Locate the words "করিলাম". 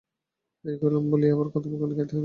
0.81-1.05